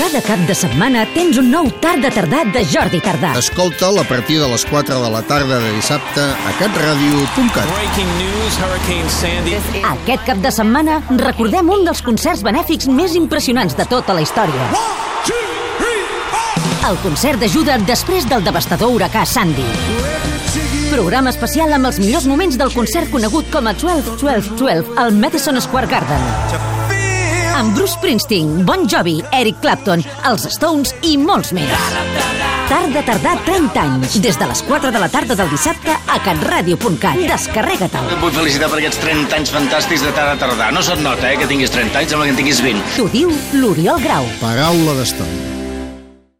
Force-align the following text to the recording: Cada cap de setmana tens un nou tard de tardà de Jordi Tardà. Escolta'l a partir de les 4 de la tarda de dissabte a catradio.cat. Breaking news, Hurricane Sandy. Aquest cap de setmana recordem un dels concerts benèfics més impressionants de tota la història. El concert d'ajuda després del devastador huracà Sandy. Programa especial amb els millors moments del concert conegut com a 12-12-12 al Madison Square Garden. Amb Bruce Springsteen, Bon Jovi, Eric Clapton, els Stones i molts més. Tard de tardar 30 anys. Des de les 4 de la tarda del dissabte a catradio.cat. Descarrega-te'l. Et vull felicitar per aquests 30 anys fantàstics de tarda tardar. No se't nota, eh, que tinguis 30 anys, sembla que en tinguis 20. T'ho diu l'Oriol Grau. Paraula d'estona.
Cada 0.00 0.22
cap 0.24 0.40
de 0.48 0.54
setmana 0.56 1.02
tens 1.12 1.36
un 1.36 1.50
nou 1.52 1.66
tard 1.84 2.00
de 2.00 2.08
tardà 2.08 2.38
de 2.54 2.62
Jordi 2.64 3.02
Tardà. 3.04 3.34
Escolta'l 3.36 3.98
a 4.00 4.04
partir 4.08 4.38
de 4.40 4.46
les 4.48 4.64
4 4.64 4.96
de 4.96 5.10
la 5.12 5.20
tarda 5.28 5.58
de 5.60 5.74
dissabte 5.74 6.24
a 6.24 6.54
catradio.cat. 6.56 7.68
Breaking 7.68 8.08
news, 8.16 8.56
Hurricane 8.64 9.12
Sandy. 9.12 9.58
Aquest 9.90 10.24
cap 10.30 10.40
de 10.40 10.54
setmana 10.56 11.02
recordem 11.20 11.68
un 11.68 11.84
dels 11.84 12.00
concerts 12.00 12.40
benèfics 12.40 12.88
més 12.88 13.12
impressionants 13.20 13.76
de 13.76 13.84
tota 13.92 14.16
la 14.16 14.24
història. 14.24 14.72
El 16.88 16.96
concert 17.04 17.44
d'ajuda 17.44 17.76
després 17.84 18.24
del 18.24 18.48
devastador 18.48 18.96
huracà 18.96 19.28
Sandy. 19.28 19.68
Programa 20.88 21.28
especial 21.28 21.76
amb 21.76 21.92
els 21.92 22.00
millors 22.00 22.24
moments 22.24 22.56
del 22.56 22.72
concert 22.72 23.12
conegut 23.12 23.52
com 23.52 23.68
a 23.68 23.76
12-12-12 23.76 24.96
al 24.96 25.12
Madison 25.12 25.60
Square 25.60 25.92
Garden. 25.92 26.79
Amb 27.60 27.74
Bruce 27.76 27.92
Springsteen, 27.92 28.64
Bon 28.64 28.86
Jovi, 28.88 29.18
Eric 29.36 29.58
Clapton, 29.60 30.00
els 30.30 30.46
Stones 30.54 30.94
i 31.04 31.18
molts 31.20 31.50
més. 31.52 31.90
Tard 32.70 32.94
de 32.94 33.02
tardar 33.04 33.34
30 33.44 33.82
anys. 33.82 34.16
Des 34.24 34.38
de 34.40 34.48
les 34.48 34.64
4 34.64 34.92
de 34.94 35.02
la 35.02 35.10
tarda 35.12 35.36
del 35.36 35.52
dissabte 35.52 35.92
a 35.92 36.16
catradio.cat. 36.24 37.20
Descarrega-te'l. 37.28 38.08
Et 38.16 38.24
vull 38.24 38.32
felicitar 38.32 38.72
per 38.72 38.80
aquests 38.80 39.04
30 39.04 39.40
anys 39.42 39.52
fantàstics 39.58 40.08
de 40.08 40.16
tarda 40.16 40.40
tardar. 40.40 40.72
No 40.72 40.80
se't 40.80 41.04
nota, 41.04 41.28
eh, 41.28 41.36
que 41.36 41.52
tinguis 41.52 41.76
30 41.76 42.00
anys, 42.00 42.14
sembla 42.14 42.30
que 42.30 42.38
en 42.38 42.40
tinguis 42.40 42.64
20. 42.64 42.92
T'ho 42.96 43.10
diu 43.12 43.40
l'Oriol 43.60 44.00
Grau. 44.08 44.36
Paraula 44.40 44.96
d'estona. 44.96 45.59